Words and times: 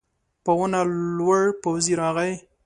په 0.43 0.51
ونه 0.59 0.81
لوړ 1.17 1.39
پوځي 1.61 1.93
راغی. 2.01 2.33